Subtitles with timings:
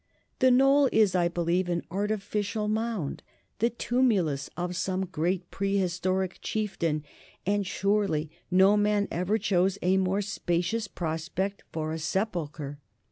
[0.39, 3.21] The Knoll is, I believe, an artificial mound,
[3.59, 7.03] the tumulus of some great prehistoric chieftain,
[7.45, 12.79] and surely no man ever chose a more spacious prospect for a sepulchre.